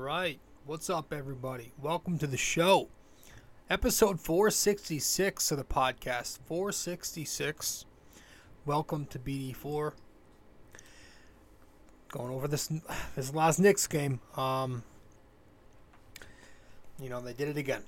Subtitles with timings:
[0.00, 0.40] right.
[0.64, 1.72] What's up, everybody?
[1.78, 2.88] Welcome to the show.
[3.68, 6.38] Episode 466 of the podcast.
[6.46, 7.84] 466.
[8.64, 9.92] Welcome to BD4.
[12.08, 12.72] Going over this
[13.14, 14.20] this last Knicks game.
[14.36, 14.84] Um,
[16.98, 17.82] you know, they did it again.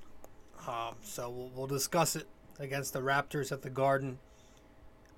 [0.69, 2.27] Um, so we'll, we'll discuss it
[2.59, 4.19] against the Raptors at the Garden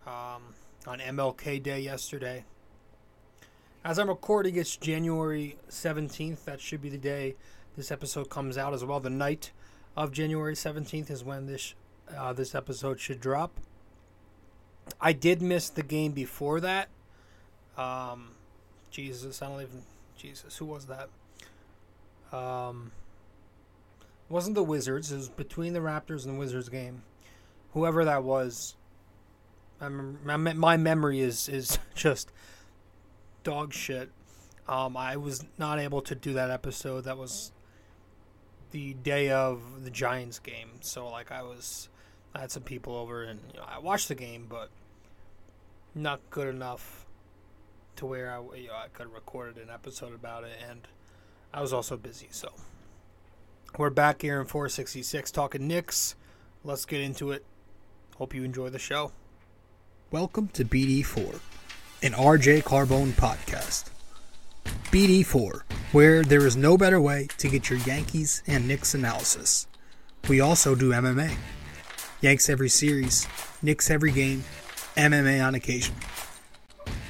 [0.07, 0.55] um,
[0.87, 2.45] on MLK Day yesterday.
[3.87, 6.45] As I'm recording, it's January 17th.
[6.45, 7.35] That should be the day
[7.77, 8.99] this episode comes out as well.
[8.99, 9.53] The night
[9.95, 11.75] of January 17th is when this
[12.17, 13.61] uh, this episode should drop.
[15.03, 16.89] I did miss the game before that.
[17.77, 18.31] Um,
[18.91, 19.83] Jesus, I don't even.
[20.17, 21.11] Jesus, who was that?
[22.35, 22.91] Um,
[24.31, 25.13] wasn't the Wizards.
[25.13, 27.03] It was between the Raptors and the Wizards game.
[27.75, 28.77] Whoever that was.
[29.79, 32.33] I my, my memory is is just
[33.45, 34.11] dog shit.
[34.67, 37.05] Um, I was not able to do that episode.
[37.05, 37.53] That was
[38.73, 40.71] the day of the Giants game.
[40.81, 41.89] So like I was,
[42.35, 44.71] I had some people over and you know, I watched the game, but
[45.95, 47.07] not good enough
[47.97, 50.57] to where I, you know, I could have recorded an episode about it.
[50.69, 50.89] And
[51.53, 52.29] I was also busy.
[52.31, 52.49] So
[53.79, 56.17] we're back here in 466 talking Knicks.
[56.65, 57.45] Let's get into it.
[58.17, 59.13] Hope you enjoy the show.
[60.11, 61.41] Welcome to BD4
[62.05, 63.85] an RJ Carbone podcast.
[64.93, 69.67] BD4, where there is no better way to get your Yankees and Knicks analysis.
[70.29, 71.35] We also do MMA.
[72.21, 73.27] Yanks every series,
[73.63, 74.45] Knicks every game,
[74.97, 75.95] MMA on occasion.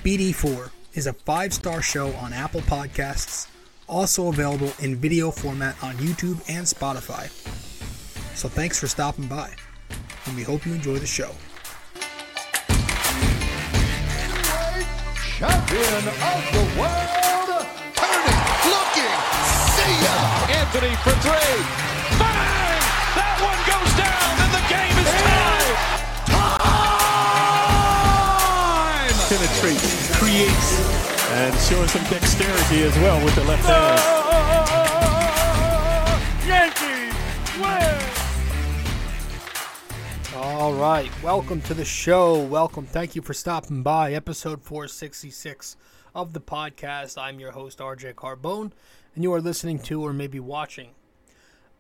[0.05, 3.49] BD4 is a five star show on Apple Podcasts,
[3.89, 7.29] also available in video format on YouTube and Spotify.
[8.37, 9.53] So thanks for stopping by,
[10.27, 11.33] and we hope you enjoy the show.
[15.39, 17.67] Champion of the world.
[17.99, 18.41] Turning,
[18.71, 19.19] looking,
[19.75, 20.15] see ya.
[20.63, 21.59] Anthony for three.
[22.23, 22.79] Bang!
[23.19, 25.75] That one goes down, and the game is tied.
[26.31, 26.71] Time!
[29.27, 30.71] Penetrates, creates,
[31.43, 34.24] and showing some dexterity as well with the left hand.
[40.47, 42.39] All right, welcome to the show.
[42.39, 42.85] Welcome.
[42.85, 44.13] Thank you for stopping by.
[44.13, 45.75] Episode 466
[46.15, 47.17] of the podcast.
[47.17, 48.71] I'm your host, RJ Carbone,
[49.15, 50.91] and you are listening to or maybe watching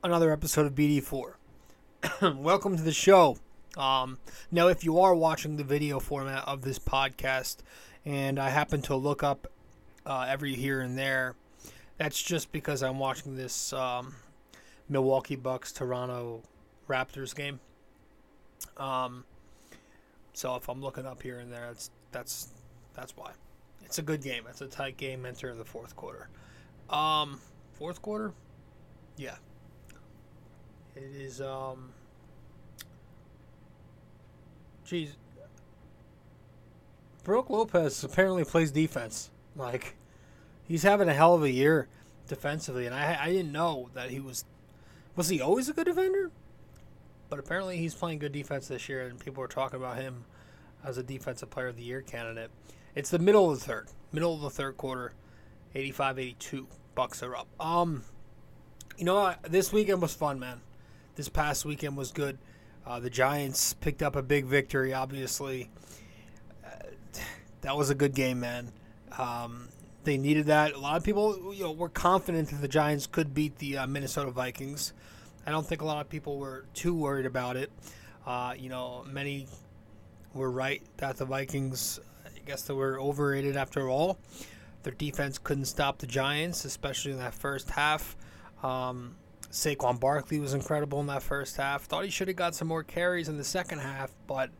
[0.02, 1.34] another episode of BD4.
[2.38, 3.36] welcome to the show.
[3.76, 4.16] Um,
[4.50, 7.58] now, if you are watching the video format of this podcast,
[8.06, 9.46] and I happen to look up
[10.06, 11.34] uh, every here and there,
[11.98, 14.14] that's just because I'm watching this um,
[14.88, 16.41] Milwaukee Bucks Toronto
[16.88, 17.60] Raptors game.
[18.76, 19.25] Um,
[20.32, 22.48] so if I'm looking up here and there, that's that's
[22.94, 23.32] that's why.
[23.84, 24.44] It's a good game.
[24.48, 25.26] It's a tight game.
[25.26, 26.28] Enter the fourth quarter.
[26.91, 27.41] Um,
[27.75, 28.32] fourth quarter,
[29.16, 29.36] yeah.
[30.97, 31.41] It is.
[31.41, 31.92] Um,
[34.84, 35.16] geez,
[37.25, 39.31] Brook Lopez apparently plays defense.
[39.56, 39.96] Like,
[40.66, 41.88] he's having a hell of a year
[42.28, 44.44] defensively, and I I didn't know that he was.
[45.16, 46.31] Was he always a good defender?
[47.34, 50.25] But apparently he's playing good defense this year, and people are talking about him
[50.84, 52.49] as a defensive player of the year candidate.
[52.95, 55.15] It's the middle of the third, middle of the third quarter,
[55.75, 56.67] 85-82.
[56.94, 57.49] Bucks are up.
[57.59, 58.05] Um,
[58.97, 60.61] you know, this weekend was fun, man.
[61.17, 62.39] This past weekend was good.
[62.87, 64.94] Uh, the Giants picked up a big victory.
[64.94, 65.71] Obviously,
[66.65, 66.69] uh,
[67.62, 68.71] that was a good game, man.
[69.19, 69.71] Um,
[70.05, 70.75] they needed that.
[70.75, 73.87] A lot of people, you know, were confident that the Giants could beat the uh,
[73.89, 74.93] Minnesota Vikings.
[75.47, 77.71] I don't think a lot of people were too worried about it.
[78.27, 79.47] Uh, you know, many
[80.32, 84.19] were right that the Vikings, I guess they were overrated after all.
[84.82, 88.16] Their defense couldn't stop the Giants, especially in that first half.
[88.62, 89.16] Um,
[89.50, 91.84] Saquon Barkley was incredible in that first half.
[91.84, 94.50] Thought he should have got some more carries in the second half, but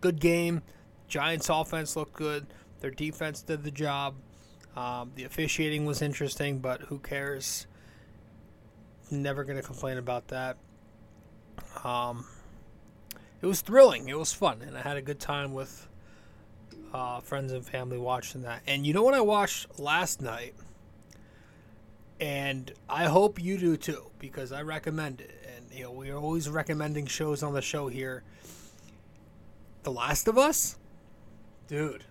[0.00, 0.62] good game.
[1.08, 2.46] Giants offense looked good.
[2.80, 4.14] Their defense did the job.
[4.76, 7.66] Um, the officiating was interesting, but who cares?
[9.12, 10.56] Never going to complain about that.
[11.84, 12.24] Um,
[13.42, 14.08] it was thrilling.
[14.08, 15.86] It was fun, and I had a good time with
[16.94, 18.62] uh, friends and family watching that.
[18.66, 20.54] And you know what I watched last night?
[22.20, 25.34] And I hope you do too, because I recommend it.
[25.56, 28.22] And you know, we are always recommending shows on the show here.
[29.82, 30.78] The Last of Us,
[31.68, 32.04] dude.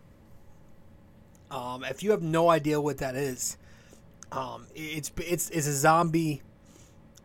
[1.49, 3.57] Um, if you have no idea what that is,
[4.31, 6.43] um, it's it's it's a zombie.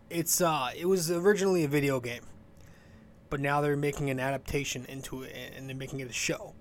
[0.08, 2.22] It's uh, it was originally a video game,
[3.28, 6.54] but now they're making an adaptation into it and they're making it a show.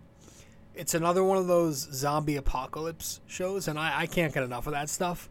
[0.74, 4.74] It's another one of those zombie apocalypse shows, and I, I can't get enough of
[4.74, 5.30] that stuff.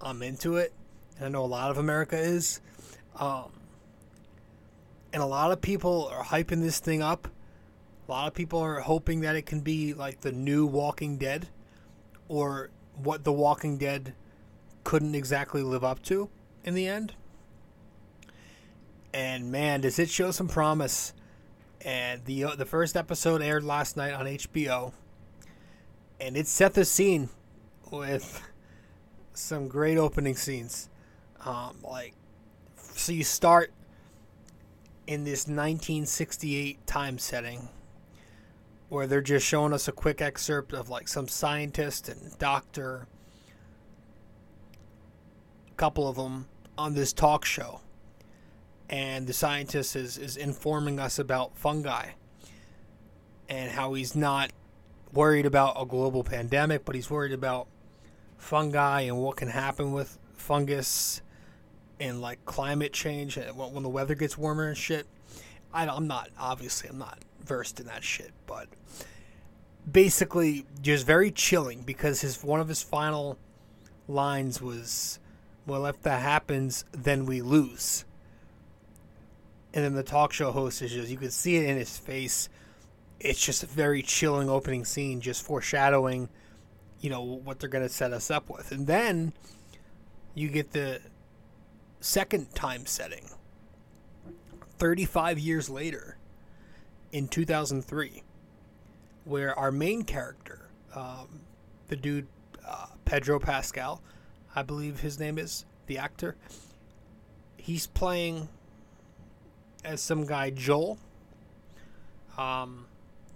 [0.00, 0.72] I'm into it.
[1.16, 2.60] And I know a lot of America is.
[3.16, 3.50] Um,
[5.12, 7.28] and a lot of people are hyping this thing up.
[8.06, 11.48] A lot of people are hoping that it can be like the new Walking Dead
[12.28, 12.70] or
[13.02, 14.14] what The Walking Dead
[14.84, 16.28] couldn't exactly live up to
[16.64, 17.14] in the end.
[19.16, 21.14] And man, does it show some promise.
[21.80, 24.92] And the uh, the first episode aired last night on HBO.
[26.20, 27.30] And it set the scene
[27.90, 28.42] with
[29.32, 30.90] some great opening scenes.
[31.46, 32.12] Um, like
[32.76, 33.72] so you start
[35.06, 37.70] in this 1968 time setting
[38.90, 43.06] where they're just showing us a quick excerpt of like some scientist and doctor
[45.70, 47.80] a couple of them on this talk show
[48.88, 52.10] and the scientist is, is informing us about fungi
[53.48, 54.50] and how he's not
[55.12, 57.66] worried about a global pandemic but he's worried about
[58.38, 61.22] fungi and what can happen with fungus
[61.98, 65.06] and like climate change when the weather gets warmer and shit.
[65.72, 68.68] I, I'm not obviously I'm not versed in that shit, but
[69.90, 73.38] basically just very chilling because his one of his final
[74.08, 75.18] lines was,
[75.66, 78.04] "Well, if that happens, then we lose."
[79.74, 82.48] And then the talk show host is just you could see it in his face.
[83.20, 86.28] It's just a very chilling opening scene, just foreshadowing,
[87.00, 89.32] you know, what they're gonna set us up with, and then
[90.34, 91.00] you get the
[92.00, 93.30] second time setting
[94.78, 96.18] 35 years later
[97.10, 98.22] in 2003
[99.24, 101.40] where our main character um,
[101.88, 102.26] the dude
[102.66, 104.02] uh, pedro pascal
[104.54, 106.36] i believe his name is the actor
[107.56, 108.48] he's playing
[109.86, 110.98] as some guy joel
[112.36, 112.86] um,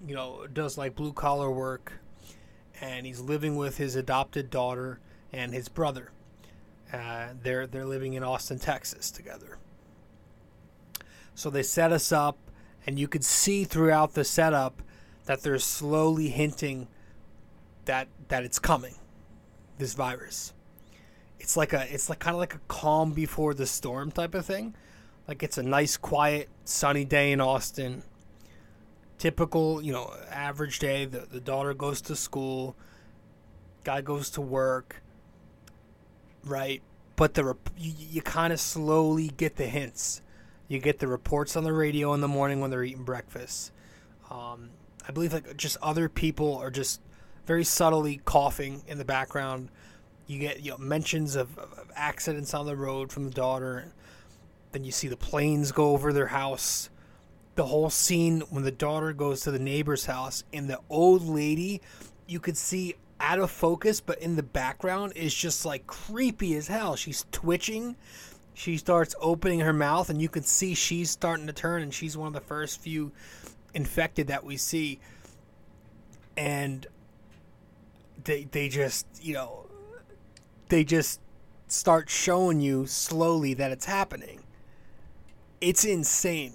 [0.06, 1.92] you know does like blue collar work
[2.80, 5.00] and he's living with his adopted daughter
[5.32, 6.10] and his brother
[6.92, 9.58] uh, they're they're living in Austin, Texas, together.
[11.34, 12.36] So they set us up,
[12.86, 14.82] and you could see throughout the setup
[15.26, 16.88] that they're slowly hinting
[17.84, 18.94] that that it's coming,
[19.78, 20.52] this virus.
[21.38, 24.44] It's like a it's like kind of like a calm before the storm type of
[24.44, 24.74] thing.
[25.30, 28.02] Like it's a nice, quiet, sunny day in Austin.
[29.16, 31.04] Typical, you know, average day.
[31.04, 32.74] The the daughter goes to school.
[33.84, 35.00] Guy goes to work
[36.44, 36.82] right?
[37.16, 40.22] But the you, you kind of slowly get the hints.
[40.68, 43.72] You get the reports on the radio in the morning when they're eating breakfast.
[44.30, 44.70] Um,
[45.06, 47.00] I believe like just other people are just
[47.46, 49.68] very subtly coughing in the background.
[50.26, 53.92] You get you know mentions of, of accidents on the road from the daughter.
[54.72, 56.90] Then you see the planes go over their house.
[57.56, 61.82] The whole scene when the daughter goes to the neighbor's house and the old lady,
[62.26, 66.68] you could see out of focus, but in the background is just like creepy as
[66.68, 66.96] hell.
[66.96, 67.96] She's twitching.
[68.54, 72.16] She starts opening her mouth, and you can see she's starting to turn, and she's
[72.16, 73.12] one of the first few
[73.74, 75.00] infected that we see.
[76.36, 76.86] And
[78.24, 79.66] they they just you know
[80.68, 81.20] they just
[81.68, 84.40] start showing you slowly that it's happening.
[85.60, 86.54] It's insane.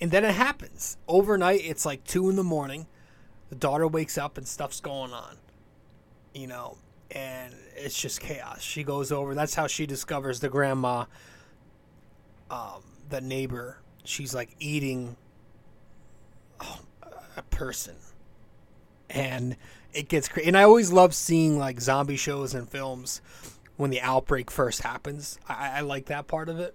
[0.00, 0.96] And then it happens.
[1.06, 2.86] Overnight, it's like 2 in the morning.
[3.50, 5.36] The daughter wakes up and stuff's going on
[6.34, 6.76] you know,
[7.10, 8.62] and it's just chaos.
[8.62, 9.34] She goes over.
[9.34, 11.04] That's how she discovers the grandma,
[12.50, 13.78] um, the neighbor.
[14.04, 15.16] She's like eating
[16.60, 16.80] oh,
[17.36, 17.96] a person,
[19.10, 19.56] and
[19.92, 20.48] it gets crazy.
[20.48, 23.20] And I always love seeing like zombie shows and films
[23.76, 25.38] when the outbreak first happens.
[25.48, 26.74] I, I like that part of it,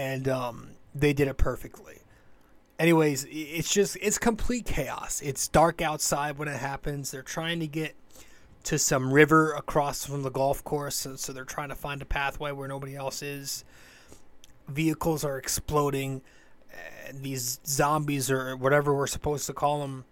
[0.00, 1.98] and um, they did it perfectly.
[2.78, 5.20] Anyways, it's just it's complete chaos.
[5.20, 7.10] It's dark outside when it happens.
[7.10, 7.94] They're trying to get
[8.64, 10.96] to some river across from the golf course.
[10.96, 13.64] So, so they're trying to find a pathway where nobody else is.
[14.68, 16.22] Vehicles are exploding.
[17.06, 20.04] And these zombies, or whatever we're supposed to call them,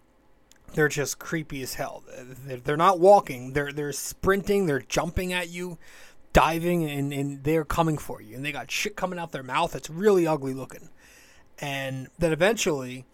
[0.74, 2.04] they're just creepy as hell.
[2.46, 3.54] They're not walking.
[3.54, 4.66] They're they're sprinting.
[4.66, 5.78] They're jumping at you,
[6.32, 8.36] diving, and, and they're coming for you.
[8.36, 9.74] And they got shit coming out their mouth.
[9.74, 10.88] It's really ugly looking.
[11.58, 13.04] And then eventually,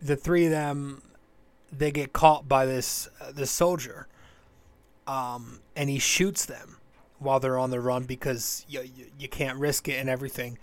[0.00, 1.02] the three of them,
[1.70, 4.08] they get caught by this uh, this soldier
[5.06, 6.78] um, and he shoots them
[7.18, 10.58] while they're on the run because you, you, you can't risk it and everything.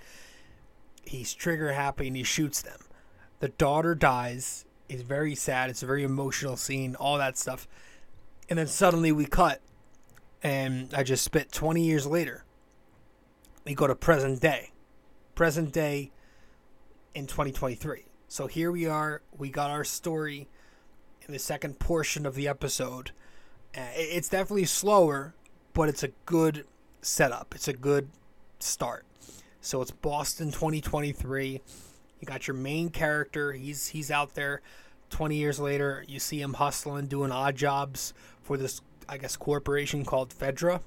[1.05, 2.79] He's trigger happy and he shoots them.
[3.39, 4.65] The daughter dies.
[4.87, 5.69] It's very sad.
[5.69, 6.95] It's a very emotional scene.
[6.95, 7.67] All that stuff,
[8.49, 9.61] and then suddenly we cut,
[10.43, 12.45] and I just spit 20 years later.
[13.65, 14.71] We go to present day,
[15.35, 16.11] present day
[17.13, 18.05] in 2023.
[18.27, 19.21] So here we are.
[19.37, 20.47] We got our story
[21.25, 23.11] in the second portion of the episode
[23.77, 25.33] uh, it's definitely slower,
[25.73, 26.65] but it's a good
[27.01, 27.53] setup.
[27.53, 28.09] It's a good
[28.59, 29.05] start.
[29.61, 31.61] So it's Boston 2023.
[32.19, 33.51] You got your main character.
[33.53, 34.61] He's he's out there.
[35.11, 40.05] 20 years later, you see him hustling, doing odd jobs for this, I guess, corporation
[40.05, 40.81] called Fedra.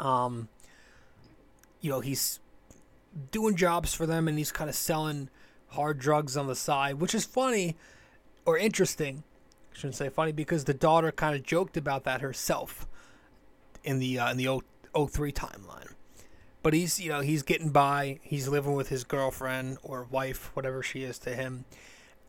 [0.00, 0.48] Um,
[1.80, 2.40] you know, he's
[3.30, 5.28] doing jobs for them, and he's kind of selling
[5.68, 7.76] hard drugs on the side, which is funny
[8.46, 9.22] or interesting.
[9.72, 12.86] I shouldn't say funny because the daughter kind of joked about that herself
[13.82, 14.60] in the uh, in the
[14.96, 15.92] 03 timeline.
[16.62, 18.20] But he's you know he's getting by.
[18.22, 21.66] He's living with his girlfriend or wife, whatever she is to him.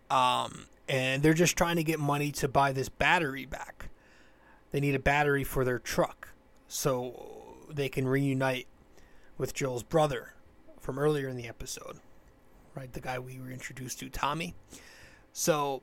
[0.10, 3.90] Um, and they're just trying to get money to buy this battery back.
[4.76, 6.34] They need a battery for their truck
[6.68, 8.68] so they can reunite
[9.38, 10.34] with Joel's brother
[10.82, 12.02] from earlier in the episode,
[12.76, 12.92] right?
[12.92, 14.54] The guy we were introduced to, Tommy.
[15.32, 15.82] So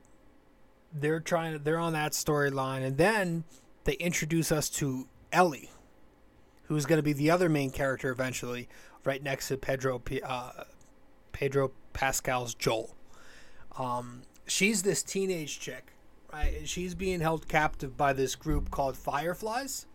[0.93, 3.45] they're trying they're on that storyline, and then
[3.85, 5.71] they introduce us to Ellie,
[6.65, 8.69] who's going to be the other main character eventually,
[9.03, 10.65] right next to Pedro uh,
[11.31, 12.95] Pedro Pascal's Joel.
[13.75, 15.93] Um, she's this teenage chick,
[16.65, 19.85] she's being held captive by this group called Fireflies.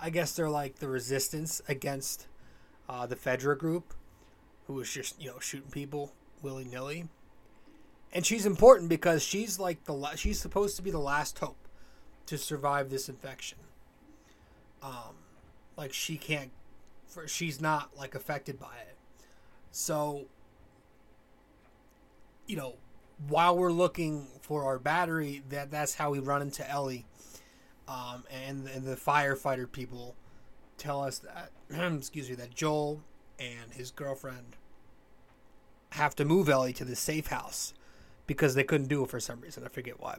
[0.00, 2.26] I guess they're like the resistance against
[2.88, 3.92] uh, the Fedra group,
[4.66, 7.08] who was just you know shooting people willy nilly.
[8.12, 11.68] And she's important because she's like the la- she's supposed to be the last hope
[12.26, 13.58] to survive this infection.
[14.82, 15.16] Um,
[15.76, 16.50] like she can't,
[17.06, 18.96] for she's not like affected by it.
[19.70, 20.26] So,
[22.46, 22.74] you know,
[23.28, 27.06] while we're looking for our battery, that that's how we run into Ellie,
[27.88, 30.14] um, and and the firefighter people
[30.78, 31.50] tell us that
[31.94, 33.02] excuse me that Joel
[33.38, 34.56] and his girlfriend
[35.90, 37.74] have to move Ellie to the safe house
[38.26, 39.64] because they couldn't do it for some reason.
[39.64, 40.18] I forget why.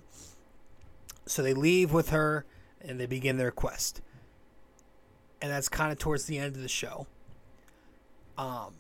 [1.26, 2.46] So they leave with her
[2.82, 4.02] and they begin their quest.
[5.42, 7.08] And that's kind of towards the end of the show.
[8.38, 8.74] Um,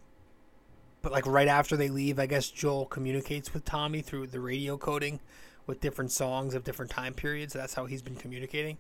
[1.02, 4.78] but like right after they leave, I guess Joel communicates with Tommy through the radio
[4.78, 5.20] coding
[5.66, 7.54] with different songs of different time periods.
[7.54, 8.78] That's how he's been communicating.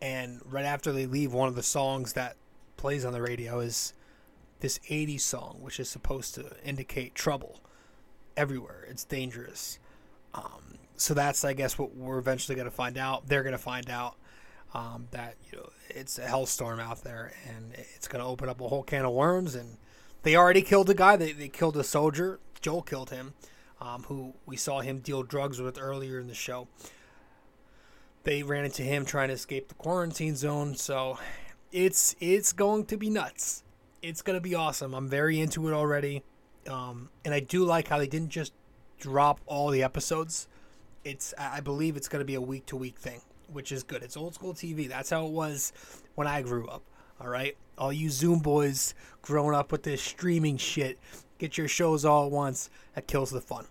[0.00, 2.36] And right after they leave, one of the songs that
[2.76, 3.92] plays on the radio is
[4.60, 7.60] this 80s song, which is supposed to indicate trouble
[8.36, 8.86] everywhere.
[8.88, 9.78] It's dangerous.
[10.34, 13.28] Um, so that's, I guess, what we're eventually going to find out.
[13.28, 14.16] They're going to find out
[14.74, 18.60] um, that you know it's a hellstorm out there, and it's going to open up
[18.60, 19.54] a whole can of worms.
[19.54, 19.78] And
[20.22, 21.16] they already killed a guy.
[21.16, 22.40] They they killed a soldier.
[22.60, 23.34] Joel killed him,
[23.80, 26.68] um, who we saw him deal drugs with earlier in the show.
[28.24, 30.74] They ran into him trying to escape the quarantine zone.
[30.74, 31.18] So
[31.72, 33.62] it's it's going to be nuts.
[34.02, 34.94] It's going to be awesome.
[34.94, 36.22] I'm very into it already.
[36.68, 38.52] Um, and I do like how they didn't just
[38.98, 40.48] drop all the episodes.
[41.04, 43.22] It's I believe it's going to be a week to week thing,
[43.52, 44.02] which is good.
[44.02, 44.88] It's old school TV.
[44.88, 45.72] That's how it was
[46.14, 46.82] when I grew up.
[47.20, 50.98] All right, all you Zoom boys growing up with this streaming shit,
[51.38, 52.70] get your shows all at once.
[52.94, 53.66] That kills the fun.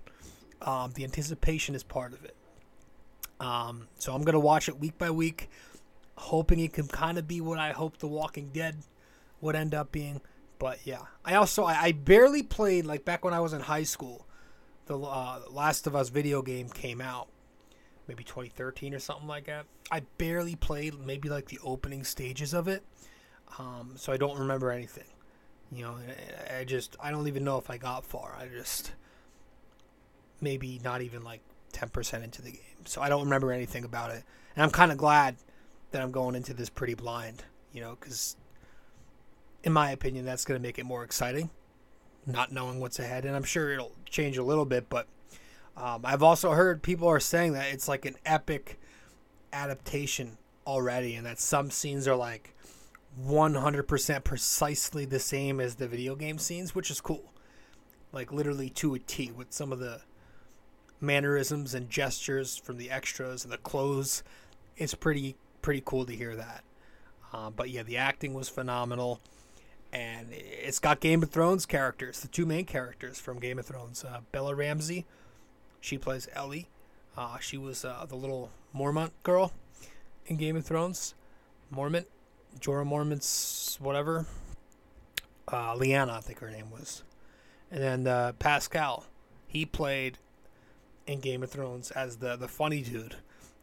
[0.62, 2.36] Um, the anticipation is part of it.
[3.40, 5.50] Um, so I'm gonna watch it week by week,
[6.16, 8.78] hoping it can kind of be what I hope The Walking Dead
[9.42, 10.22] would end up being.
[10.60, 13.84] But yeah, I also I, I barely played like back when I was in high
[13.84, 14.26] school.
[14.88, 17.28] The uh, Last of Us video game came out,
[18.08, 19.66] maybe 2013 or something like that.
[19.92, 22.84] I barely played maybe like the opening stages of it,
[23.60, 25.06] um, so I don't remember anything.
[25.72, 25.96] You know,
[26.58, 28.38] I, just I don't even know if I got far.
[28.40, 28.94] I just
[30.40, 31.42] maybe not even like
[31.74, 32.62] 10% into the game.
[32.86, 34.24] So I don't remember anything about it.
[34.56, 35.36] And I'm kind of glad
[35.92, 38.38] that I'm going into this pretty blind, you know, because
[39.64, 41.50] in my opinion, that's going to make it more exciting,
[42.26, 43.26] not knowing what's ahead.
[43.26, 45.08] And I'm sure it'll change a little bit, but
[45.76, 48.80] um, I've also heard people are saying that it's like an epic
[49.54, 52.56] adaptation already, and that some scenes are like
[53.26, 57.34] 100% precisely the same as the video game scenes, which is cool.
[58.12, 60.02] Like literally to a T with some of the
[61.00, 64.24] mannerisms and gestures from the extras and the clothes.
[64.76, 66.64] It's pretty pretty cool to hear that.
[67.34, 69.20] Uh, but yeah, the acting was phenomenal,
[69.92, 74.04] and it's got Game of Thrones characters, the two main characters from Game of Thrones.
[74.04, 75.06] Uh, Bella Ramsey,
[75.82, 76.70] she plays Ellie.
[77.18, 79.52] Uh, she was uh, the little Mormont girl
[80.28, 81.16] in Game of Thrones.
[81.74, 82.06] Mormont,
[82.60, 84.26] Jorah Mormont's whatever.
[85.48, 87.04] Uh, Lyanna, I think her name was.
[87.72, 89.06] And then uh, Pascal,
[89.48, 90.18] he played
[91.06, 93.16] in Game of Thrones as the the funny dude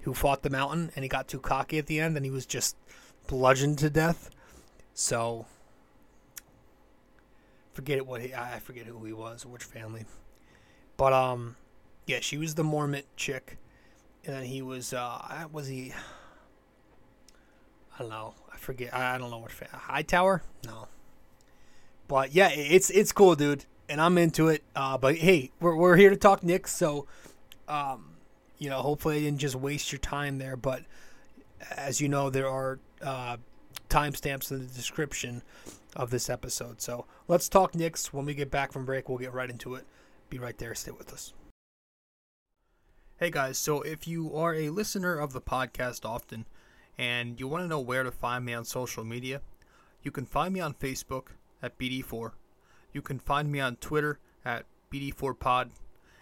[0.02, 2.46] who fought the mountain and he got too cocky at the end and he was
[2.46, 2.76] just
[3.26, 4.30] bludgeoned to death.
[4.92, 5.46] So
[7.72, 10.04] forget what he I forget who he was which family.
[10.96, 11.56] But um
[12.06, 13.58] yeah, she was the Mormont chick.
[14.24, 15.92] And then he was uh was he
[17.94, 18.34] I don't know.
[18.52, 18.92] I forget.
[18.92, 19.68] I don't know what fan.
[19.72, 20.42] Hightower?
[20.66, 20.88] No.
[22.08, 24.62] But yeah, it's it's cool, dude, and I'm into it.
[24.74, 27.06] Uh, but hey, we're we're here to talk Knicks, so
[27.68, 28.16] um,
[28.58, 30.56] you know, hopefully I didn't just waste your time there.
[30.56, 30.82] But
[31.70, 33.36] as you know, there are uh,
[33.88, 35.42] timestamps in the description
[35.96, 36.82] of this episode.
[36.82, 38.12] So let's talk Knicks.
[38.12, 39.84] When we get back from break, we'll get right into it.
[40.28, 40.74] Be right there.
[40.74, 41.32] Stay with us.
[43.18, 46.46] Hey guys, so if you are a listener of the podcast often
[46.98, 49.40] and you want to know where to find me on social media,
[50.02, 51.28] you can find me on Facebook
[51.62, 52.32] at BD4.
[52.92, 55.70] You can find me on Twitter at BD4Pod.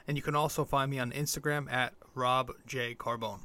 [0.06, 2.94] And you can also find me on Instagram at Rob J.
[2.94, 3.40] Carbone.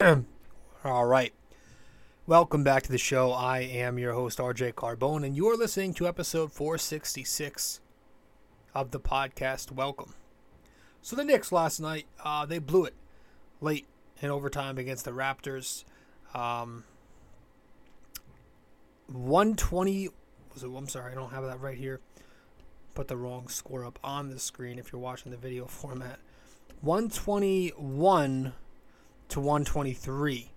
[0.84, 1.32] All right.
[2.26, 3.32] Welcome back to the show.
[3.32, 7.80] I am your host, RJ Carbone, and you are listening to episode 466
[8.74, 9.70] of the podcast.
[9.70, 10.14] Welcome.
[11.04, 12.94] So, the Knicks last night, uh, they blew it
[13.60, 13.84] late
[14.22, 15.84] in overtime against the Raptors.
[16.34, 16.84] Um,
[19.08, 20.08] 120
[20.54, 20.70] was it?
[20.74, 22.00] I'm sorry, I don't have that right here.
[22.94, 26.20] Put the wrong score up on the screen if you're watching the video format.
[26.80, 28.54] 121
[29.28, 30.50] to 123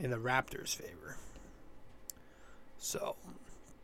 [0.00, 1.16] in the Raptors' favor.
[2.76, 3.14] So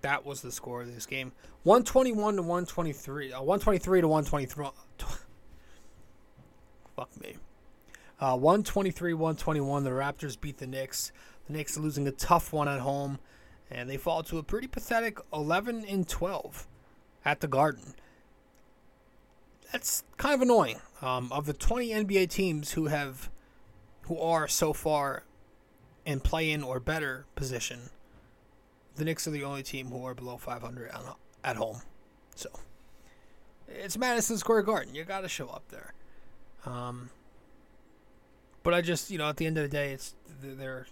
[0.01, 1.31] that was the score of this game.
[1.63, 3.33] 121 to 123.
[3.33, 4.67] Uh, 123 to 123.
[7.03, 7.37] Fuck me.
[8.21, 9.83] Uh, 123 121.
[9.83, 11.11] The Raptors beat the Knicks.
[11.49, 13.19] The Knicks are losing a tough one at home,
[13.69, 16.69] and they fall to a pretty pathetic 11 and 12
[17.25, 17.95] at the Garden.
[19.73, 20.81] That's kind of annoying.
[21.01, 23.29] Um, of the 20 NBA teams who have,
[24.03, 25.25] who are so far
[26.07, 27.91] in play-in or better position,
[28.95, 31.83] the Knicks are the only team who are below 500 at- at home.
[32.37, 32.49] So
[33.67, 34.95] it's Madison Square Garden.
[34.95, 35.95] You got to show up there.
[36.65, 37.11] Um,
[38.63, 40.87] but I just, you know, at the end of the day, it's they're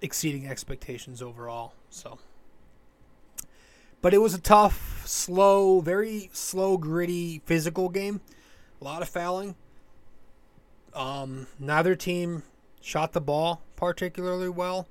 [0.00, 1.74] exceeding expectations overall.
[1.90, 2.18] So,
[4.00, 8.20] but it was a tough, slow, very slow, gritty, physical game.
[8.80, 9.54] A lot of fouling.
[10.94, 12.42] Um, neither team
[12.80, 14.86] shot the ball particularly well.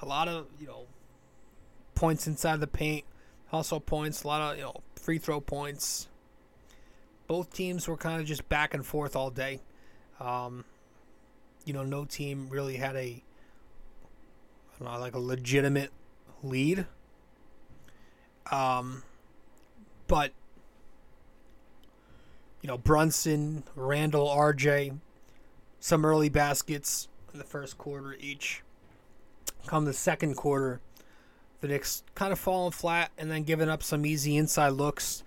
[0.00, 0.86] A lot of you know
[1.94, 3.04] points inside the paint,
[3.52, 4.22] also points.
[4.22, 6.08] A lot of you know free throw points.
[7.26, 9.60] Both teams were kind of just back and forth all day.
[10.20, 10.64] Um,
[11.64, 13.22] you know, no team really had a
[14.84, 15.90] know, like a legitimate
[16.42, 16.86] lead.
[18.50, 19.02] Um,
[20.06, 20.32] but
[22.62, 24.98] you know, Brunson, Randle, RJ,
[25.80, 28.62] some early baskets in the first quarter each.
[29.66, 30.80] Come the second quarter,
[31.60, 35.24] the Knicks kind of falling flat and then giving up some easy inside looks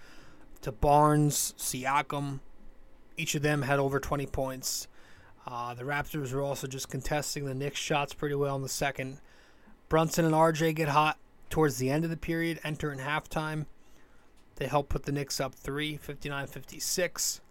[0.62, 2.40] to Barnes, Siakam.
[3.18, 4.88] Each of them had over 20 points.
[5.46, 9.20] Uh, the Raptors were also just contesting the Knicks' shots pretty well in the second.
[9.88, 11.18] Brunson and RJ get hot
[11.50, 13.66] towards the end of the period, enter in halftime.
[14.58, 17.42] They help put the Knicks up 3, 59 56.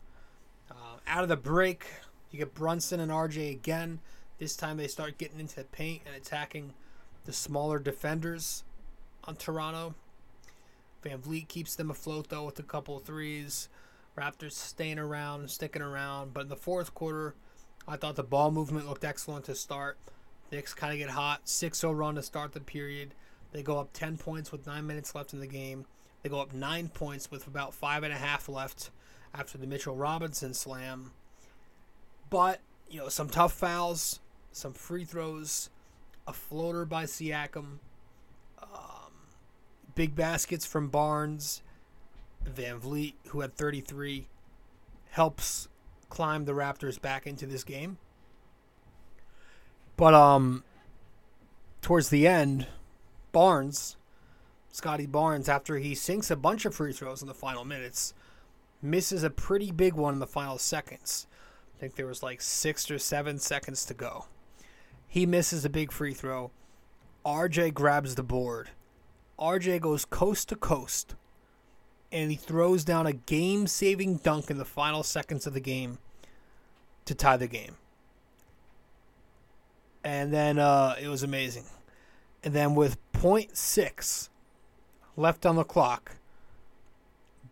[0.71, 0.75] Uh,
[1.07, 1.87] out of the break,
[2.31, 4.01] you get Brunson and RJ again.
[4.39, 6.75] This time they start getting into the paint and attacking
[7.25, 8.63] the smaller defenders
[9.25, 9.95] on Toronto.
[11.05, 13.69] VanVleet keeps them afloat though with a couple of threes.
[14.17, 16.35] Raptors staying around, sticking around.
[16.35, 17.35] But in the fourth quarter,
[17.87, 19.97] I thought the ball movement looked excellent to start.
[20.51, 21.49] Knicks kind of get hot.
[21.49, 23.15] 6 0 run to start the period.
[23.53, 25.87] They go up 10 points with 9 minutes left in the game.
[26.23, 28.91] They go up 9 points with about 5.5 left
[29.35, 31.13] after the Mitchell Robinson slam.
[32.29, 34.21] But, you know, some tough fouls,
[34.53, 35.71] some free throws,
[36.27, 37.79] a floater by Siakam,
[38.63, 38.98] um,
[39.99, 41.61] big baskets from Barnes.
[42.49, 44.29] VanVleet, who had 33,
[45.11, 45.69] helps
[46.09, 47.99] climb the Raptors back into this game.
[49.97, 50.63] But um
[51.83, 52.69] towards the end,
[53.33, 53.97] Barnes,
[54.71, 58.15] Scottie Barnes, after he sinks a bunch of free throws in the final minutes,
[58.81, 61.27] misses a pretty big one in the final seconds.
[61.75, 64.27] I think there was like six or seven seconds to go.
[65.09, 66.53] He misses a big free throw.
[67.27, 68.71] RJ grabs the board.
[69.39, 71.15] RJ goes coast to coast
[72.11, 75.99] and he throws down a game saving dunk in the final seconds of the game
[77.05, 77.77] to tie the game.
[80.03, 81.65] And then uh, it was amazing.
[82.43, 84.29] And then with 0.6
[85.17, 86.17] left on the clock,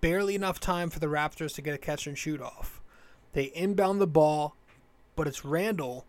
[0.01, 2.81] barely enough time for the Raptors to get a catch and shoot off.
[3.33, 4.57] They inbound the ball,
[5.17, 6.07] but it's Randle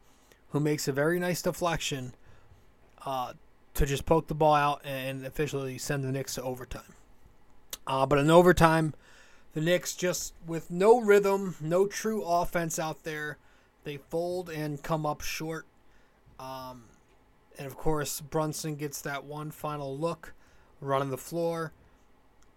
[0.50, 2.14] who makes a very nice deflection
[3.06, 3.34] uh,
[3.78, 6.94] to just poke the ball out and officially send the Knicks to overtime.
[7.86, 8.96] Uh, but in overtime,
[9.54, 13.38] the Knicks just with no rhythm, no true offense out there,
[13.84, 15.66] they fold and come up short.
[16.40, 16.86] Um,
[17.58, 20.34] and of course, Brunson gets that one final look,
[20.82, 21.72] running the floor,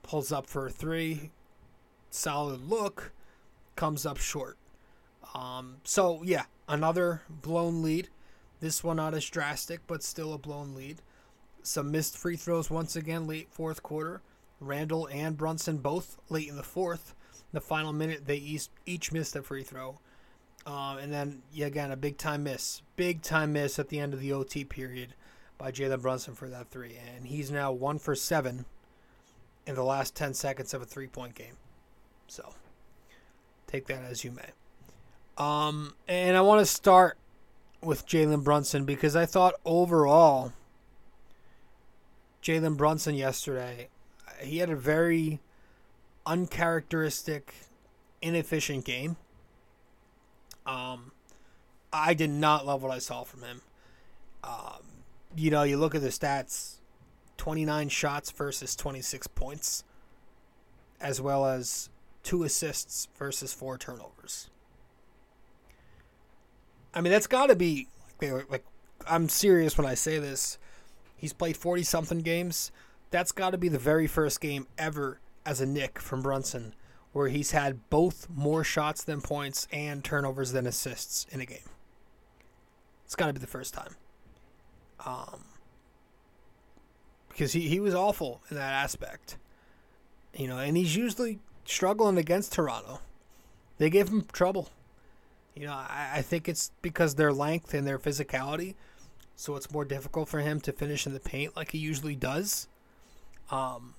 [0.03, 1.33] pulls up for a three,
[2.09, 3.13] solid look,
[3.77, 4.57] comes up short.
[5.35, 8.09] Um, so yeah, another blown lead.
[8.61, 11.03] This one not as drastic, but still a blown lead.
[11.63, 14.23] Some missed free throws once again late fourth quarter.
[14.61, 17.15] Randle and Brunson both late in the fourth.
[17.53, 18.37] The final minute, they
[18.87, 19.99] each, missed a free throw.
[20.67, 22.83] Um, and then, yeah, again, a big time miss.
[22.97, 25.15] Big time miss at the end of the OT period
[25.59, 26.97] by Jalen Brunson for that three.
[26.97, 28.67] And he's now one for seven
[29.67, 31.55] in the last 10 seconds of a three point game.
[32.29, 32.55] So,
[33.67, 34.51] take that as you may.
[35.39, 37.17] Um, and I want to start
[37.83, 40.53] with Jalen Brunson because I thought overall,
[42.43, 43.89] Jalen Brunson yesterday,
[44.41, 45.41] he had a very
[46.27, 47.55] uncharacteristic,
[48.23, 49.17] inefficient game.
[50.67, 51.13] Um,
[51.93, 53.63] I did not love what I saw from him.
[54.45, 54.83] Um,
[55.37, 56.77] you know, you look at the stats
[57.37, 59.85] 29 shots versus 26 points,
[61.01, 61.89] as well as
[62.23, 64.51] two assists versus four turnovers.
[66.95, 67.87] I mean, that's got to be
[68.21, 68.65] like,
[69.07, 70.59] I'm serious when I say this.
[71.21, 72.73] He's played 40 something games.
[73.11, 76.75] That's got to be the very first game ever as a Knick from Brunson
[77.13, 81.69] where he's had both more shots than points and turnovers than assists in a game.
[83.05, 83.97] It's got to be the first time.
[85.05, 85.45] Um,
[87.29, 89.37] because he, he was awful in that aspect.
[90.35, 93.01] You know, and he's usually struggling against Toronto.
[93.79, 94.71] They give him trouble.
[95.55, 98.75] You know, I, I think it's because their length and their physicality,
[99.41, 102.69] so it's more difficult for him to finish in the paint like he usually does.
[103.51, 103.95] Um,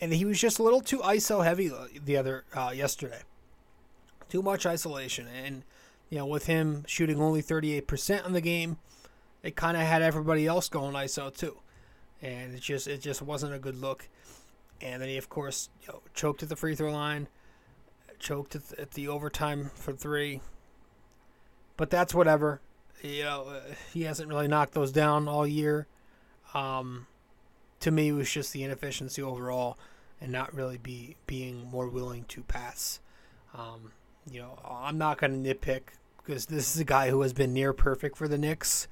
[0.00, 1.70] and he was just a little too ISO heavy
[2.02, 3.20] the other uh, yesterday.
[4.30, 5.64] Too much isolation, and
[6.08, 8.78] you know, with him shooting only 38% in the game,
[9.42, 11.58] it kind of had everybody else going ISO too,
[12.22, 14.08] and it just it just wasn't a good look.
[14.80, 17.28] And then he, of course, you know, choked at the free throw line,
[18.18, 20.40] choked at the, at the overtime for three.
[21.76, 22.62] But that's whatever.
[23.02, 25.86] You know, uh, he hasn't really knocked those down all year.
[26.54, 27.06] Um,
[27.80, 29.78] to me, it was just the inefficiency overall,
[30.20, 33.00] and not really be being more willing to pass.
[33.54, 33.92] Um,
[34.30, 35.82] you know, I'm not going to nitpick
[36.18, 38.86] because this is a guy who has been near perfect for the Knicks,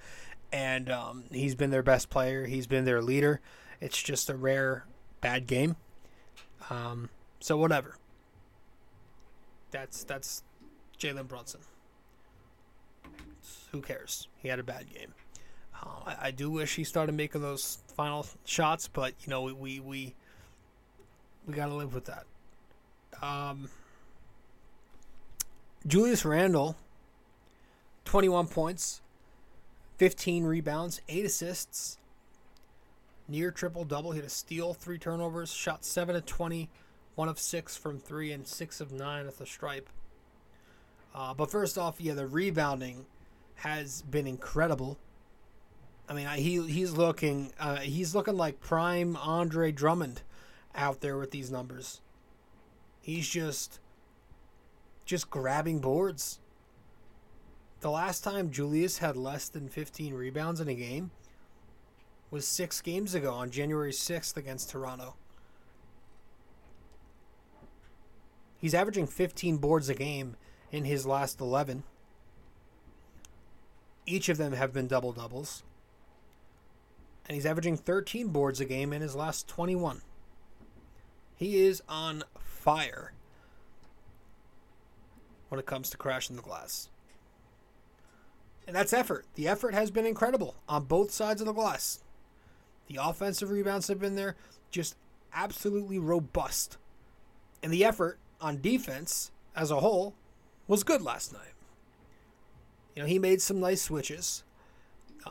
[0.53, 2.47] and um, he's been their best player.
[2.47, 3.41] He's been their leader.
[3.81, 4.87] It's just a rare
[5.21, 5.77] bad game.
[6.71, 7.97] Um, so whatever.
[9.71, 10.43] That's that's
[10.99, 11.61] Jalen Brunson.
[13.73, 14.29] Who cares?
[14.39, 15.15] He had a bad game.
[15.75, 19.53] Uh, I, I, do wish he started making those final shots, but you know we
[19.53, 20.15] we we,
[21.47, 22.25] we got to live with that.
[23.23, 23.69] Um,
[25.87, 26.77] Julius Randle,
[28.05, 29.03] twenty-one points,
[29.99, 31.99] fifteen rebounds, eight assists,
[33.29, 34.13] near triple double.
[34.13, 36.69] Hit a steal, three turnovers, shot seven of 20,
[37.15, 39.89] one of six from three, and six of nine at the stripe.
[41.15, 43.07] Uh, but first off, yeah, the rebounding
[43.59, 44.99] has been incredible.
[46.09, 50.23] I mean, he he's looking uh, he's looking like prime Andre Drummond
[50.75, 52.01] out there with these numbers.
[53.01, 53.81] He's just
[55.05, 56.39] just grabbing boards.
[57.81, 61.11] The last time Julius had less than 15 rebounds in a game
[62.31, 65.15] was 6 games ago on January 6th against Toronto.
[68.59, 70.37] He's averaging 15 boards a game
[70.71, 71.85] in his last 11.
[74.09, 75.63] Each of them have been double doubles
[77.29, 80.01] and he's averaging 13 boards a game in his last 21.
[81.37, 83.13] He is on fire
[85.51, 86.89] when it comes to crashing the glass.
[88.67, 89.27] And that's effort.
[89.35, 92.01] The effort has been incredible on both sides of the glass.
[92.87, 94.37] The offensive rebounds have been there,
[94.71, 94.97] just
[95.35, 96.79] absolutely robust.
[97.63, 100.15] And the effort on defense as a whole
[100.67, 101.58] was good last night.
[102.99, 104.43] You know, he made some nice switches.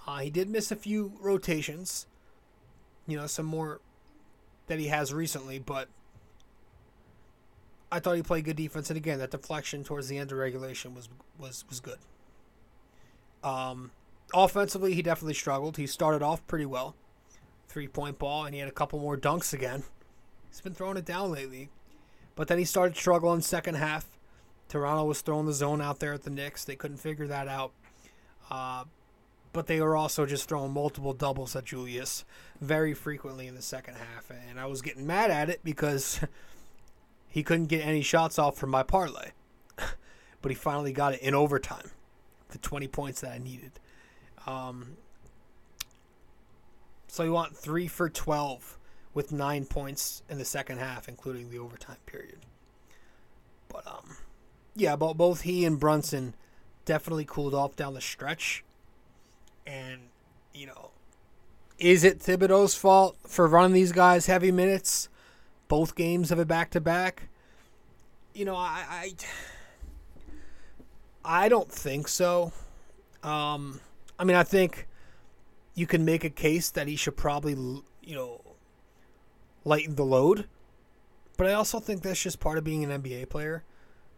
[0.08, 2.08] Uh, he did miss a few rotations,
[3.06, 3.82] you know, some more
[4.68, 5.90] that he has recently, but
[7.92, 8.90] I thought he played good defense.
[8.90, 11.98] And again, that deflection towards the end of regulation was was was good.
[13.44, 13.92] Um,
[14.34, 15.76] offensively, he definitely struggled.
[15.76, 16.96] He started off pretty well,
[17.68, 19.84] three point ball, and he had a couple more dunks again.
[20.50, 21.68] He's been throwing it down lately,
[22.34, 24.17] but then he started struggling second half.
[24.70, 26.66] Toronto was throwing the zone out there at the Knicks.
[26.66, 27.72] They couldn't figure that out.
[28.50, 28.86] Uh,
[29.54, 32.26] but they were also just throwing multiple doubles at Julius
[32.62, 34.30] very frequently in the second half.
[34.30, 36.20] And I was getting mad at it because
[37.28, 39.32] he couldn't get any shots off from my parlay,
[40.42, 41.92] but he finally got it in overtime,
[42.50, 43.72] the 20 points that I needed.
[44.46, 44.98] Um,
[47.08, 48.78] so he went three for 12
[49.14, 52.40] with nine points in the second half, including the overtime period.
[53.70, 54.18] But um,
[54.78, 56.36] yeah, but both he and Brunson
[56.86, 58.64] definitely cooled off down the stretch,
[59.66, 60.02] and
[60.54, 60.92] you know,
[61.80, 65.10] is it Thibodeau's fault for running these guys heavy minutes?
[65.68, 67.30] Both games of a back to back.
[68.34, 69.14] You know, I, I
[71.44, 72.54] I don't think so.
[73.24, 73.82] Um,
[74.18, 74.88] I mean, I think
[75.76, 78.42] you can make a case that he should probably, you know,
[79.66, 80.48] lighten the load.
[81.36, 83.64] But I also think that's just part of being an NBA player.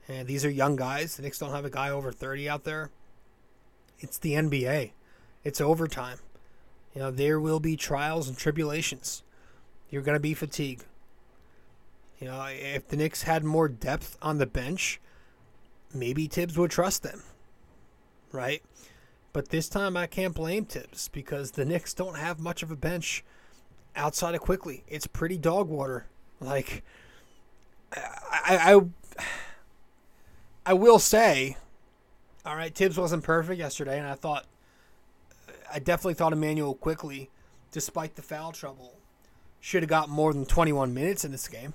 [0.10, 1.16] And these are young guys.
[1.16, 2.90] The Knicks don't have a guy over 30 out there.
[4.00, 4.92] It's the NBA.
[5.44, 6.18] It's overtime.
[6.96, 9.24] You know, there will be trials and tribulations.
[9.90, 10.86] You're going to be fatigued.
[12.20, 15.00] You know, if the Knicks had more depth on the bench,
[15.94, 17.24] maybe Thibs would trust them.
[18.32, 18.64] Right?
[19.32, 22.76] But this time I can't blame Thibs because the Knicks don't have much of a
[22.76, 23.24] bench
[23.96, 24.84] outside of Quickley.
[24.88, 26.08] It's pretty dog water.
[26.42, 26.84] Like
[27.94, 28.82] I I I
[30.74, 31.58] will say,
[32.46, 34.46] all right, Thibs wasn't perfect yesterday, and I thought
[35.72, 37.30] I definitely thought Immanuel Quickley,
[37.72, 38.98] despite the foul trouble,
[39.60, 41.74] should have got more than 21 minutes in this game.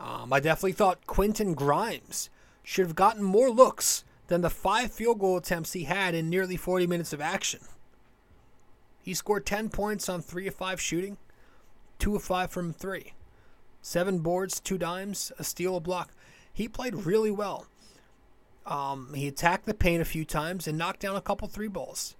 [0.00, 2.30] Um, I definitely thought Quentin Grimes
[2.62, 6.56] should have gotten more looks than the five field goal attempts he had in nearly
[6.56, 7.60] 40 minutes of action.
[9.02, 11.18] He scored 10 points on 3 of 5 shooting,
[11.98, 13.12] 2 of 5 from 3.
[13.82, 16.12] 7 boards, 2 dimes, a steal, a block.
[16.52, 17.66] He played really well.
[18.66, 22.14] Um, he attacked the paint a few times and knocked down a couple three balls.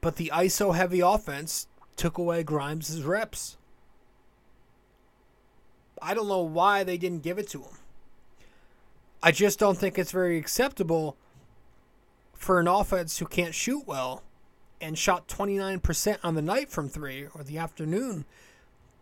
[0.00, 3.56] But the ISO heavy offense took away Grimes' reps.
[6.00, 7.78] I don't know why they didn't give it to him.
[9.20, 11.16] I just don't think it's very acceptable
[12.34, 14.22] for an offense who can't shoot well
[14.80, 18.24] and shot 29% on the night from three or the afternoon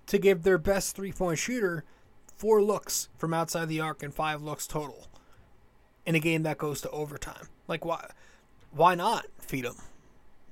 [0.07, 1.85] to give their best three point shooter
[2.37, 5.09] four looks from outside the arc and five looks total
[6.05, 7.49] in a game that goes to overtime.
[7.67, 8.11] Like, why,
[8.71, 9.77] why not feed him?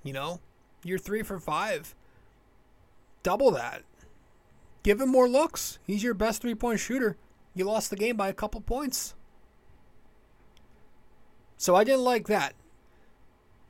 [0.02, 0.40] You know,
[0.82, 1.94] you're three for five.
[3.22, 3.82] Double that.
[4.82, 5.78] Give him more looks.
[5.86, 7.16] He's your best three point shooter.
[7.54, 9.14] You lost the game by a couple points.
[11.56, 12.54] So I didn't like that.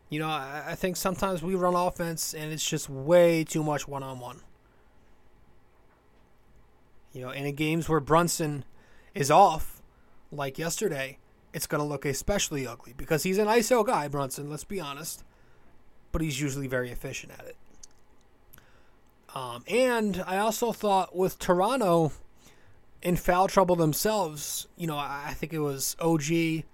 [0.08, 4.02] You know, I, think sometimes we run offense and it's just way too much one
[4.02, 4.40] on one.
[7.14, 8.64] You know, and in games where Brunson
[9.14, 9.80] is off,
[10.30, 11.18] like yesterday,
[11.54, 15.24] it's going to look especially ugly because he's an ISO guy, Brunson, let's be honest.
[16.12, 17.56] But he's usually very efficient at it.
[19.34, 22.12] Um, and I also thought with Toronto
[23.02, 26.64] in foul trouble themselves, you know, I think it was OG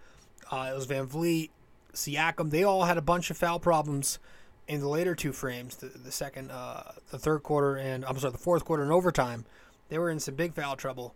[0.51, 1.51] uh, it was VanVleet,
[1.95, 2.51] Siakam.
[2.51, 4.19] They all had a bunch of foul problems
[4.67, 8.33] in the later two frames, the, the second, uh, the third quarter, and I'm sorry,
[8.33, 9.45] the fourth quarter and overtime.
[9.91, 11.15] They were in some big foul trouble.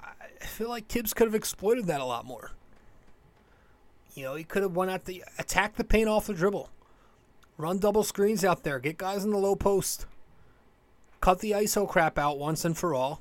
[0.00, 2.52] I feel like Thibs could have exploited that a lot more.
[4.14, 6.70] You know, he could have went out the attack the paint off the dribble,
[7.58, 10.06] run double screens out there, get guys in the low post,
[11.20, 13.20] cut the ISO crap out once and for all.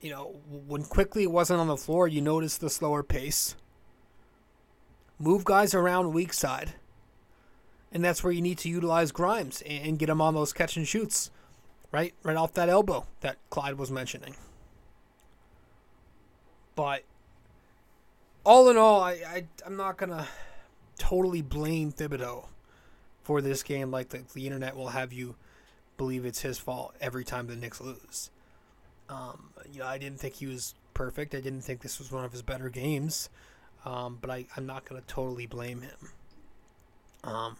[0.00, 3.54] You know, when Quickley wasn't on the floor, you noticed the slower pace
[5.18, 6.74] move guys around weak side.
[7.92, 10.88] And that's where you need to utilize Grimes and get him on those catch and
[10.88, 11.30] shoots,
[11.92, 12.14] right?
[12.22, 14.34] Right off that elbow that Clyde was mentioning.
[16.74, 17.04] But
[18.44, 20.26] all in all, I, I I'm not gonna
[20.98, 22.46] totally blame Thibodeau
[23.22, 25.36] for this game like the, the internet will have you
[25.96, 28.30] believe it's his fault every time the Knicks lose.
[29.08, 31.34] Um, you know, I didn't think he was perfect.
[31.34, 33.28] I didn't think this was one of his better games.
[33.84, 35.96] Um, but I, I'm not to totally blame him.
[37.24, 37.56] Um,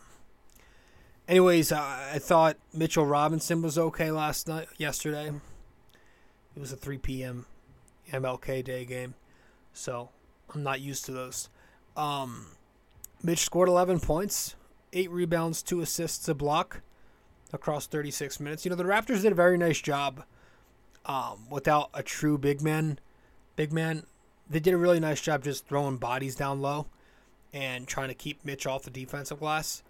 [1.33, 5.33] anyways, I, thought Mitchell Robinson was okay last night, yesterday.
[6.55, 7.47] It was a 3 p.m.
[8.13, 9.15] MLK Day game,
[9.73, 10.11] so
[10.55, 11.49] I'm not used to those.
[11.97, 12.49] Um,
[13.23, 14.57] Mitch scored 11 points,
[14.93, 16.83] eight rebounds, two assists, a block
[17.51, 18.67] across 36 minutes.
[18.67, 20.25] You know the Raptors did a very nice job
[21.07, 22.99] um, without a true big man.
[23.57, 24.05] Big man,
[24.51, 26.89] they did a really nice job just throwing bodies down low
[27.55, 29.83] and trying to keep Mitch off the defensive glass.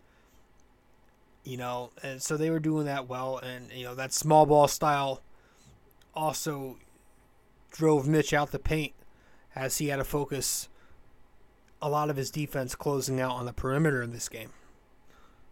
[1.44, 4.68] You know, and so they were doing that well, and you know that small ball
[4.68, 5.22] style
[6.14, 6.78] also
[7.72, 8.92] drove Mitch out the paint
[9.56, 10.68] as he had to focus
[11.80, 14.50] a lot of his defense closing out on the perimeter in this game.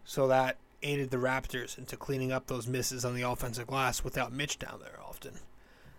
[0.05, 4.33] So that aided the Raptors into cleaning up those misses on the offensive glass without
[4.33, 5.35] Mitch down there often.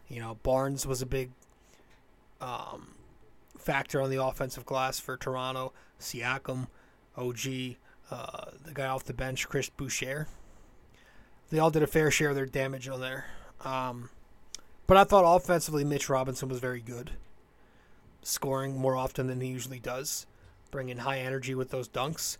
[0.08, 1.32] You know, Barnes was a big
[2.40, 2.96] um,
[3.58, 5.74] factor on the offensive glass for Toronto.
[6.00, 6.68] Siakam,
[7.16, 7.76] OG,
[8.12, 10.28] uh, the guy off the bench, Chris Boucher.
[11.50, 13.26] They all did a fair share of their damage on there.
[13.64, 14.10] Um,
[14.88, 17.12] but I thought offensively, Mitch Robinson was very good,
[18.22, 20.26] scoring more often than he usually does,
[20.70, 22.38] bringing high energy with those dunks.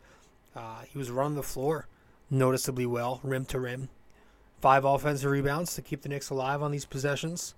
[0.56, 1.88] Uh, he was running the floor
[2.32, 3.90] noticeably well, rim to rim.
[4.60, 7.54] Five offensive rebounds to keep the Knicks alive on these possessions.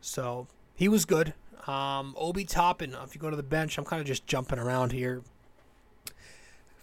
[0.00, 1.34] So he was good.
[1.66, 4.92] Um, Obi Toppin, if you go to the bench, I'm kind of just jumping around
[4.92, 5.22] here.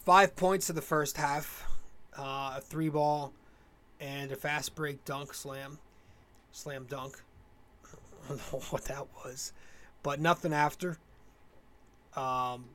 [0.06, 1.66] Five points in the first half,
[2.18, 3.32] uh, a three ball,
[4.02, 5.80] and a fast break dunk slam.
[6.52, 7.22] Slam dunk.
[8.26, 9.54] I don't know what that was.
[10.02, 10.98] But nothing after.
[12.18, 12.66] Um,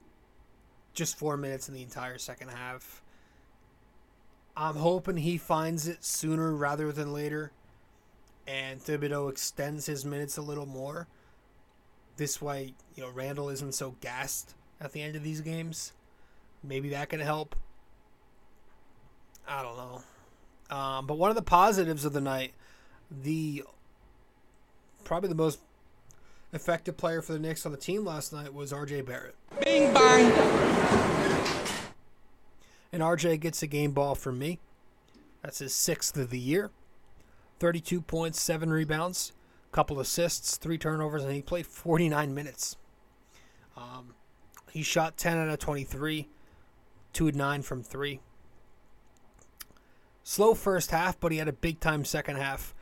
[0.94, 3.02] just four minutes in the entire second half.
[4.56, 7.52] I'm hoping he finds it sooner rather than later,
[8.46, 11.06] and Thibodeau extends his minutes a little more.
[12.16, 15.92] This way, you know, Randle isn't so gassed at the end of these games.
[16.62, 17.56] Maybe that can help.
[19.46, 20.76] I don't know.
[20.76, 22.52] Um, but one of the positives of the night,
[23.10, 23.64] the
[25.04, 25.60] probably the most
[26.52, 29.34] effective player for the Knicks on the team last night was RJ Barrett.
[29.64, 30.32] Bing bang.
[32.92, 34.58] And RJ gets a game ball from me.
[35.42, 36.70] That's his sixth of the year.
[37.60, 39.32] 32 points, seven rebounds,
[39.72, 42.76] couple assists, three turnovers, and he played 49 minutes.
[43.76, 44.14] Um,
[44.70, 46.28] he shot 10 out of 23,
[47.12, 48.20] 2 9 from 3.
[50.22, 52.74] Slow first half, but he had a big time second half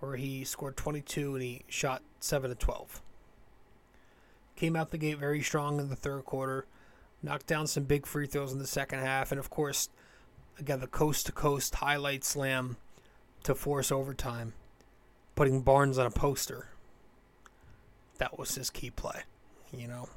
[0.00, 3.02] where he scored 22 and he shot 7 to 12.
[4.56, 6.66] Came out the gate very strong in the third quarter,
[7.22, 9.88] knocked down some big free throws in the second half, and of course,
[10.58, 12.76] again, the coast to coast highlight slam
[13.42, 14.54] to force overtime,
[15.34, 16.68] putting Barnes on a poster.
[18.18, 19.22] That was his key play,
[19.72, 20.08] you know.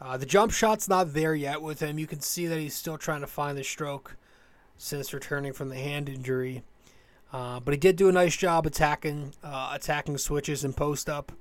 [0.00, 1.98] Uh, the jump shot's not there yet with him.
[1.98, 4.16] You can see that he's still trying to find the stroke
[4.76, 6.62] since returning from the hand injury.
[7.32, 11.32] Uh, but he did do a nice job attacking, uh, attacking switches and post up.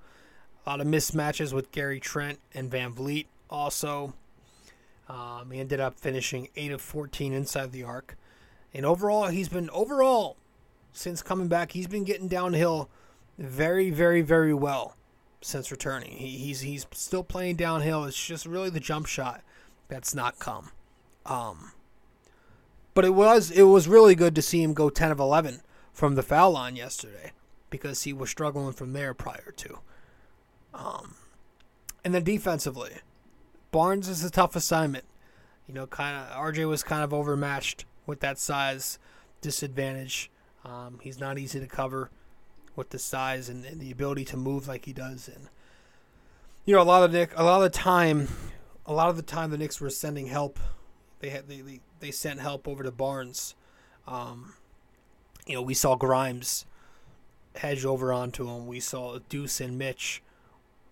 [0.65, 3.27] A lot of mismatches with Gary Trent and VanVleet.
[3.49, 4.13] Also,
[5.07, 8.17] um, he ended up finishing eight of 14 inside the arc.
[8.73, 10.37] And overall, he's been overall
[10.91, 12.89] since coming back, he's been getting downhill
[13.37, 14.95] very, very, very well
[15.45, 16.13] since returning.
[16.13, 18.05] He, he's he's still playing downhill.
[18.05, 19.43] It's just really the jump shot
[19.87, 20.71] that's not come.
[21.23, 21.71] Um,
[22.95, 25.61] but it was it was really good to see him go 10 of 11
[25.93, 27.31] from the foul line yesterday
[27.69, 29.79] because he was struggling from there prior to.
[30.73, 31.15] Um,
[32.03, 32.93] and then defensively,
[33.71, 35.05] Barnes is a tough assignment.
[35.67, 38.97] You know, kind of RJ was kind of overmatched with that size
[39.41, 40.31] disadvantage.
[40.63, 42.09] Um, he's not easy to cover
[42.75, 45.27] with the size and, and, the ability to move like he does.
[45.27, 45.47] And
[46.65, 48.27] you know, a lot of Nick, a lot of the time,
[48.85, 50.59] a lot of the time, the Knicks were sending help.
[51.19, 53.55] They had they they, they sent help over to Barnes.
[54.07, 54.53] Um,
[55.45, 56.65] you know, we saw Grimes
[57.55, 58.67] hedge over onto him.
[58.67, 60.21] We saw Deuce and Mitch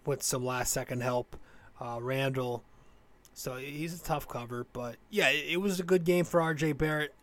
[0.06, 1.36] with some last second help.
[1.80, 2.64] Uh, Randle.
[3.34, 7.16] So he's a tough cover, but yeah, it was a good game for RJ Barrett.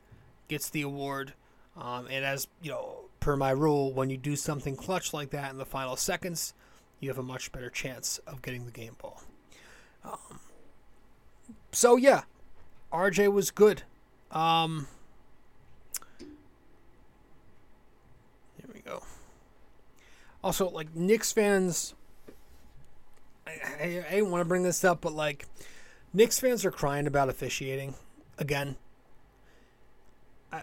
[0.49, 1.35] Gets the award.
[1.77, 5.51] Um, and as you know, per my rule, when you do something clutch like that
[5.51, 6.55] in the final seconds,
[6.99, 9.23] you have a much better chance of getting the game ball.
[10.05, 10.41] Um,
[11.73, 12.23] so yeah,
[12.93, 13.83] RJ was good.
[14.31, 14.87] Um,
[16.19, 16.29] here
[18.73, 19.03] we go.
[20.43, 21.95] Also, like Knicks fans,
[23.47, 25.47] I, I, I didn't want to bring this up, but like
[26.13, 27.95] Knicks fans are crying about officiating
[28.39, 28.77] again.
[30.53, 30.63] I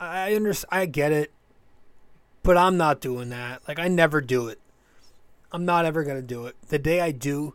[0.00, 0.68] I understand.
[0.72, 1.32] I get it,
[2.48, 3.60] but I'm not doing that.
[3.68, 4.58] Like I never do it.
[5.52, 6.56] I'm not ever gonna do it.
[6.68, 7.52] The day I do,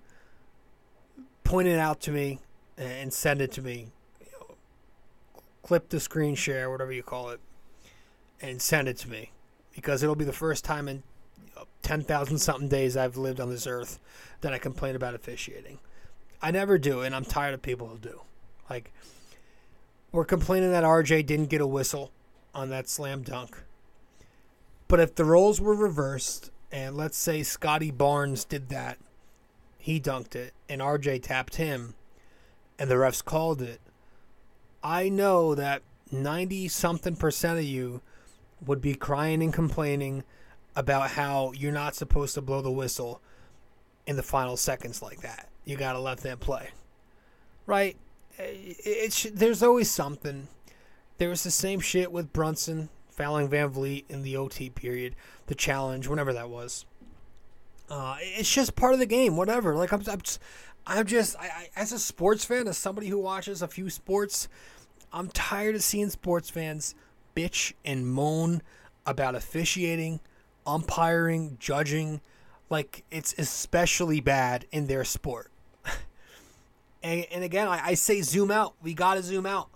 [1.44, 2.42] point it out to me
[2.78, 3.88] and send it to me.
[4.20, 4.56] You know,
[5.64, 7.40] clip the screen share, whatever you call it,
[8.40, 9.32] and send it to me
[9.74, 11.02] because it'll be the first time in
[11.82, 14.00] ten thousand something days I've lived on this earth
[14.42, 15.80] that I complain about officiating.
[16.40, 18.22] I never do, and I'm tired of people who do.
[18.70, 18.94] Like
[20.12, 22.12] we're complaining that RJ didn't get a whistle
[22.54, 23.58] on that slam dunk.
[24.94, 29.00] But if the roles were reversed, and let's say Scottie Barnes did that,
[29.80, 31.96] he dunked it, and RJ tapped him,
[32.78, 33.82] and the refs called it,
[34.84, 35.82] I know that
[36.12, 38.04] 90 something percent of you
[38.64, 40.26] would be crying and complaining
[40.76, 43.20] about how you're not supposed to blow the whistle
[44.06, 45.50] in the final seconds like that.
[45.66, 46.70] You got to let them play.
[47.66, 47.98] Right?
[48.38, 50.50] Eh, it's there's always something.
[51.18, 55.16] There was the same shit with Brunson fouling VanVleet in the OT period,
[55.48, 56.86] the challenge, whenever that was.
[57.90, 59.76] Uh, it's just part of the game, whatever.
[59.76, 60.40] Like I'm, I'm just,
[60.86, 64.48] I'm just I, I, as a sports fan, as somebody who watches a few sports,
[65.12, 66.96] I'm tired of seeing sports fans
[67.36, 68.62] bitch and moan
[69.06, 70.20] about officiating,
[70.66, 72.22] umpiring, judging,
[72.70, 75.52] like it's especially bad in their sport.
[77.04, 78.76] and, and again, I, I say zoom out.
[78.82, 79.70] We got to zoom out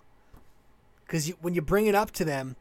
[1.06, 2.56] because when you bring it up to them,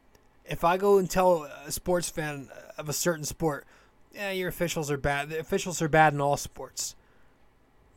[0.49, 3.65] if I go and tell a sports fan of a certain sport,
[4.13, 5.29] yeah, your officials are bad.
[5.29, 6.95] The officials are bad in all sports.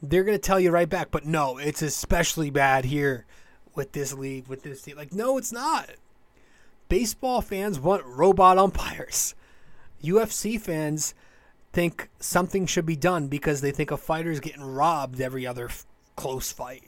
[0.03, 3.27] They're gonna tell you right back, but no, it's especially bad here
[3.75, 4.97] with this league, with this team.
[4.97, 5.91] Like, no, it's not.
[6.89, 9.35] Baseball fans want robot umpires.
[10.03, 11.15] UFC fans
[11.73, 15.87] think something should be done because they think a fighter's getting robbed every other f-
[16.17, 16.85] close fight.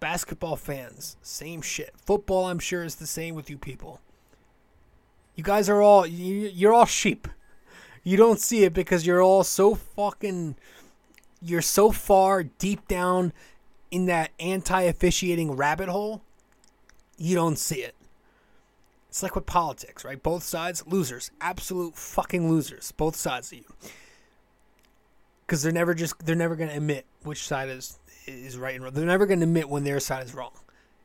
[0.00, 1.94] Basketball fans, same shit.
[2.04, 4.00] Football, I'm sure, is the same with you people.
[5.34, 7.28] You guys are all you, you're all sheep.
[8.02, 10.56] You don't see it because you're all so fucking
[11.40, 13.32] you're so far deep down
[13.90, 16.22] in that anti-officiating rabbit hole.
[17.16, 17.94] You don't see it.
[19.08, 20.22] It's like with politics, right?
[20.22, 23.64] Both sides losers, absolute fucking losers, both sides of you.
[25.46, 28.84] Cuz they're never just they're never going to admit which side is is right and
[28.84, 28.92] wrong.
[28.94, 30.52] They're never going to admit when their side is wrong.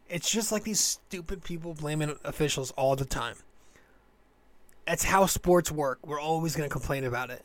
[0.09, 3.35] It's just like these stupid people blaming officials all the time.
[4.87, 5.99] That's how sports work.
[6.07, 7.43] We're always going to complain about it.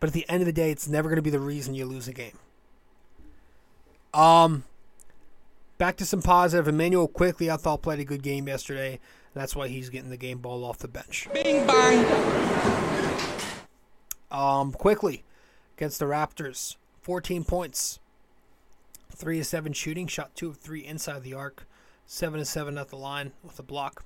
[0.00, 1.84] But at the end of the day, it's never going to be the reason you
[1.84, 2.38] lose a game.
[4.14, 4.64] Um,
[5.76, 6.66] back to some positive.
[6.66, 9.00] Immanuel Quickley, I thought played a good game yesterday.
[9.34, 11.28] That's why he's getting the game ball off the bench.
[11.34, 12.06] Bing bang.
[14.30, 15.24] Um, Quickley
[15.76, 18.00] against the Raptors, 14 points,
[19.14, 21.66] three to seven shooting, shot two of three inside the arc,
[22.06, 24.04] seven to seven at the line with a block.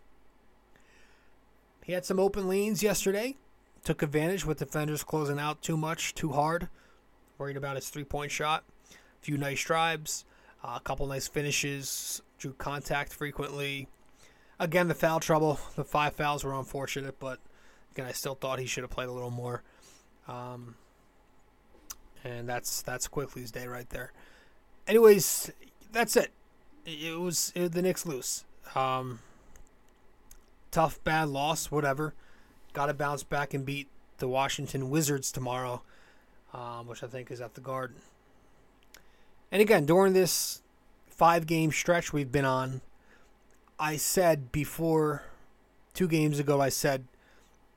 [1.89, 3.35] He had some open lanes yesterday.
[3.83, 6.69] Took advantage with defenders closing out too much, too hard.
[7.39, 8.63] Worried about his three point shot.
[8.91, 10.27] A few nice drives,
[10.63, 13.89] uh, a couple nice finishes, drew contact frequently.
[14.61, 15.59] Again, the foul trouble.
[15.77, 17.39] The five fouls were unfortunate, but
[17.93, 19.63] again, I still thought he should have played a little more.
[20.29, 20.75] Um,
[22.23, 24.13] and that's that's Quickley's day right there.
[24.87, 25.53] Anyways,
[25.91, 26.33] that's it.
[26.85, 28.45] It was it, the Knicks lose.
[28.75, 29.21] Um,
[30.71, 32.15] tough, bad loss, whatever.
[32.73, 33.89] Got to bounce back and beat
[34.19, 35.83] the Washington Wizards tomorrow,
[36.53, 37.97] um, which I think is at the Garden.
[39.51, 40.63] And again, during this
[41.09, 42.81] five game stretch we've been on,
[43.79, 45.23] I said before
[45.95, 47.05] two games ago, I said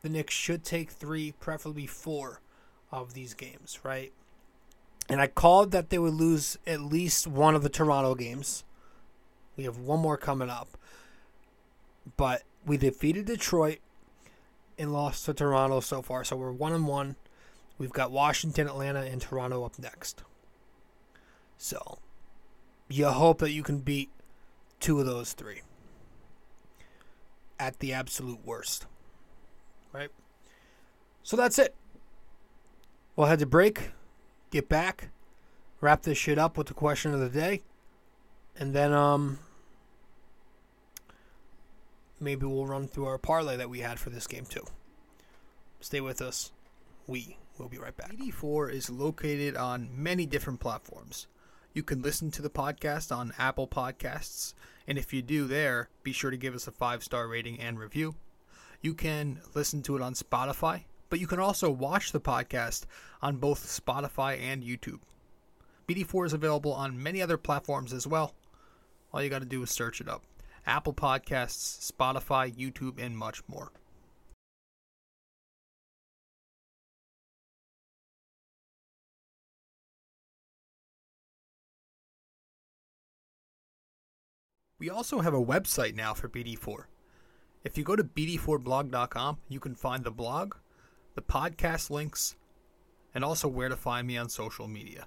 [0.02, 2.42] the Knicks should take three, preferably four
[2.92, 4.12] of these games, right?
[5.10, 8.64] And I called that they would lose at least one of the Toronto games.
[9.56, 10.78] We have one more coming up.
[12.18, 13.80] But we defeated Detroit
[14.78, 16.24] and lost to Toronto so far.
[16.24, 17.16] So we're one and one.
[17.78, 20.24] We've got Washington, Atlanta, and Toronto up next.
[21.58, 22.00] So
[22.90, 24.10] you hope that you can beat
[24.80, 25.62] two of those three
[27.60, 28.86] at the absolute worst.
[29.94, 30.10] Right?
[31.24, 31.76] So that's it.
[33.16, 33.92] We'll head to break,
[34.50, 35.10] get back,
[35.80, 37.62] wrap this shit up with the question of the day,
[38.56, 39.40] and then um
[42.22, 44.66] maybe we'll run through our parlay that we had for this game too.
[45.80, 46.52] Stay with us.
[47.08, 48.14] We will be right back.
[48.14, 51.28] BD4 is located on many different platforms.
[51.74, 54.54] You can listen to the podcast on Apple Podcasts,
[54.88, 57.80] and if you do there, be sure to give us a five star rating and
[57.80, 58.16] review.
[58.82, 62.84] You can listen to it on Spotify, but you can also watch the podcast
[63.22, 65.00] on both Spotify and YouTube.
[65.88, 68.34] BD4 is available on many other platforms as well.
[69.14, 70.24] All you got to do is search it up
[70.66, 73.72] Apple Podcasts, Spotify, YouTube, and much more.
[84.82, 86.86] We also have a website now for BD4.
[87.64, 90.56] If you go to bd4blog.com, you can find the blog,
[91.14, 92.36] the podcast links,
[93.14, 95.06] and also where to find me on social media.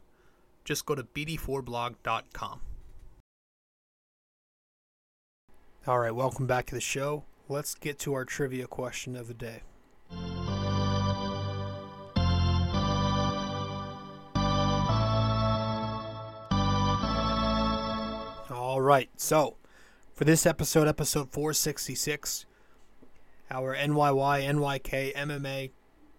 [0.65, 2.61] Just go to bd4blog.com.
[5.87, 7.25] All right, welcome back to the show.
[7.47, 9.61] Let's get to our trivia question of the day.
[18.51, 19.57] All right, so
[20.15, 22.47] for this episode, episode 466,
[23.51, 25.71] our NYY, NYK, MMA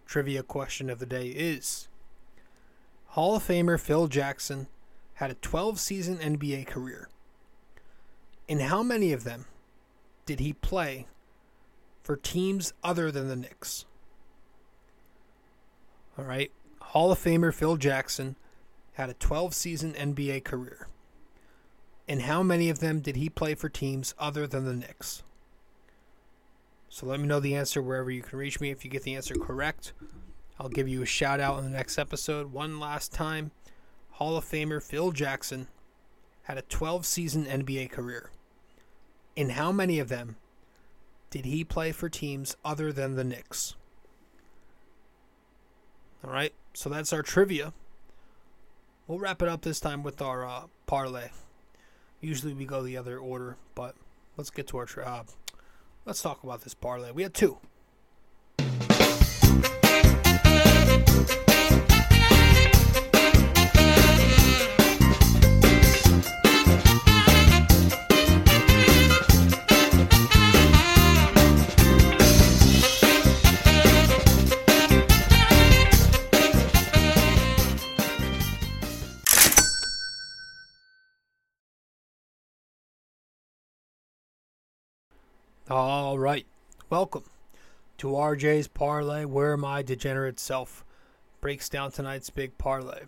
[0.06, 1.88] trivia question of the day is
[3.08, 4.68] Hall of Famer Phil Jackson
[5.16, 7.10] had a 12 season NBA career.
[8.48, 9.46] In how many of them
[10.26, 11.08] did he play
[12.04, 13.86] for teams other than the Knicks?
[16.18, 16.52] All right.
[16.82, 18.36] Hall of Famer Phil Jackson
[18.94, 20.88] had a 12 season NBA career.
[22.08, 25.24] And how many of them did he play for teams other than the Knicks?
[26.88, 28.72] So let me know the answer wherever you can reach me.
[28.72, 29.92] If you get the answer correct,
[30.60, 32.54] I'll give you a shout out in the next episode.
[32.54, 33.52] One last time
[34.12, 35.68] Hall of Famer Phil Jackson
[36.44, 38.32] had a 12 season NBA career.
[39.36, 40.38] In how many of them
[41.30, 43.76] did he play for teams other than the Knicks?
[46.24, 47.74] All right, so that's our trivia.
[49.08, 51.30] We'll wrap it up this time with our uh, parlay.
[52.22, 53.96] Usually we go the other order, but
[54.38, 55.24] let's get to our tri- uh,
[56.06, 57.12] let's talk about this parlay.
[57.12, 57.58] We had two.
[85.68, 86.46] All right.
[86.92, 87.24] Welcome
[87.98, 90.86] to RJ's Parlay, where my degenerate self
[91.42, 93.06] breaks down tonight's big parlay.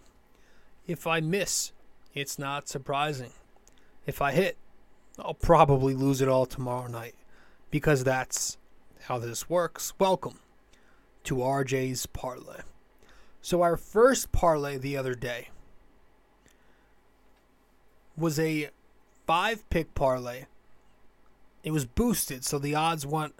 [0.88, 1.72] If I miss,
[2.16, 3.30] it's not surprising.
[4.08, 4.58] If I hit,
[5.20, 7.14] I'll probably lose it all tomorrow night
[7.70, 8.58] because that's
[9.02, 9.94] how this works.
[10.00, 10.40] Welcome
[11.26, 12.62] to RJ's Parlay.
[13.40, 15.50] So, our first parlay the other day
[18.18, 18.72] was a
[19.28, 20.46] five pick parlay
[21.68, 23.36] it was boosted, so the odds went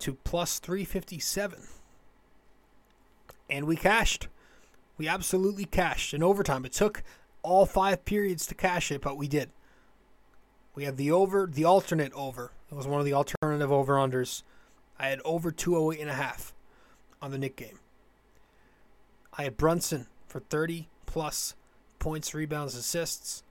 [0.00, 1.60] to plus 357.
[3.48, 4.26] And we cashed.
[4.98, 6.64] We absolutely cashed in overtime.
[6.64, 7.04] It took
[7.44, 9.50] all five periods to cash it, but we did.
[10.74, 12.50] We had the over, the alternate over.
[12.72, 14.42] It was one of the alternative over unders.
[14.98, 16.52] I had over 208 and a half
[17.22, 17.78] on the Knick game.
[19.38, 21.54] I had Brunson for 30 plus
[22.00, 23.44] points, rebounds, assists.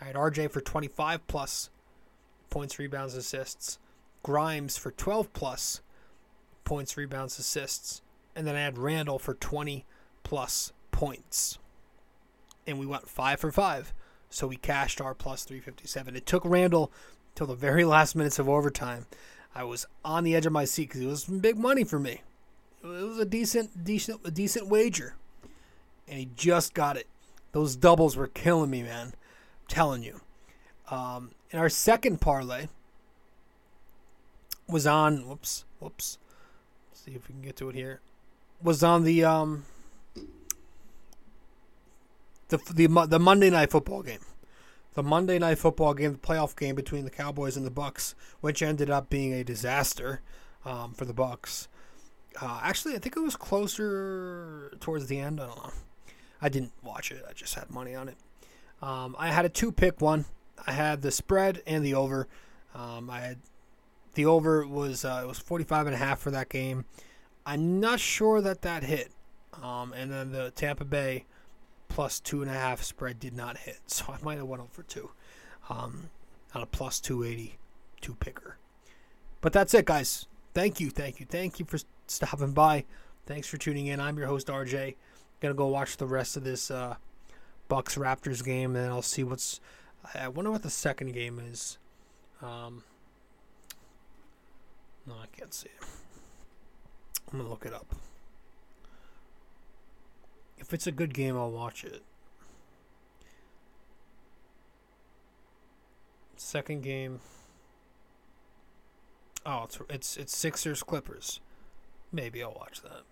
[0.00, 1.70] I had RJ for 25 plus
[2.54, 3.80] points, rebounds, assists.
[4.22, 5.80] Grimes for 12 plus
[6.62, 8.00] points, rebounds, assists.
[8.36, 9.84] And then I had Randle for 20
[10.22, 11.58] plus points.
[12.64, 13.92] And we went 5 for 5.
[14.30, 16.14] So we cashed our plus 357.
[16.14, 16.92] It took Randle
[17.34, 19.06] till the very last minutes of overtime.
[19.52, 22.22] I was on the edge of my seat because it was big money for me.
[22.84, 25.16] It was a decent, decent, a decent wager,
[26.06, 27.08] and he just got it.
[27.50, 29.06] Those doubles were killing me, man.
[29.06, 29.12] I'm
[29.66, 30.20] telling you.
[30.88, 32.66] Um, and our second parlay
[34.68, 35.28] was on.
[35.28, 36.18] Whoops, whoops.
[36.90, 38.00] Let's see if we can get to it here.
[38.60, 39.64] Was on the um
[42.48, 44.18] the the the Monday night football game.
[44.94, 48.60] The Monday night football game, the playoff game between the Cowboys and the Bucs, which
[48.60, 50.22] ended up being a disaster
[50.64, 51.68] um, for the Bucs.
[52.42, 55.40] Uh, actually, I think it was closer towards the end.
[55.40, 55.72] I don't know.
[56.42, 57.24] I didn't watch it.
[57.28, 58.16] I just had money on it.
[58.82, 60.24] Um, I had a two pick one.
[60.66, 62.28] I had the spread and the over.
[62.74, 63.38] Um, I had
[64.14, 66.84] the over was uh, it was 45 and a half for that game.
[67.46, 69.10] I'm not sure that that hit.
[69.62, 71.26] Um, and then the Tampa Bay
[71.88, 74.82] plus two and a half spread did not hit, so I might have went over
[74.82, 75.10] two
[75.68, 76.10] um,
[76.54, 77.58] on a plus 280
[78.00, 78.58] two picker.
[79.40, 80.26] But that's it, guys.
[80.54, 82.84] Thank you, thank you, thank you for stopping by.
[83.26, 84.00] Thanks for tuning in.
[84.00, 84.96] I'm your host RJ.
[85.40, 86.96] Gonna go watch the rest of this uh,
[87.68, 89.60] Bucks Raptors game, and I'll see what's
[90.12, 91.78] I wonder what the second game is.
[92.42, 92.84] Um,
[95.06, 95.86] no, I can't see it.
[97.32, 97.94] I'm gonna look it up.
[100.58, 102.02] If it's a good game, I'll watch it.
[106.36, 107.20] Second game.
[109.46, 111.40] Oh, it's it's it's Sixers Clippers.
[112.12, 113.02] Maybe I'll watch that.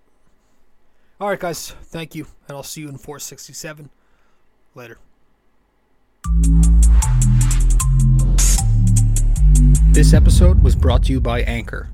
[1.21, 1.71] All right, guys.
[1.71, 3.91] Thank you, and I'll see you in 467.
[4.75, 4.99] Later.
[9.93, 11.91] This episode was brought to you by Anchor.